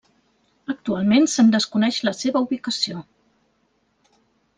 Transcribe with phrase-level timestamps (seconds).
[0.73, 3.05] Actualment se'n desconeix la seva ubicació.